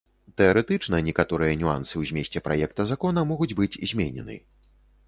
Тэарэтычна 0.41 1.01
некаторыя 1.09 1.59
нюансы 1.65 1.93
ў 1.99 2.01
змесце 2.13 2.45
праекта 2.49 2.81
закона 2.95 3.29
могуць 3.35 3.53
быць 3.63 3.75
зменены. 3.95 4.35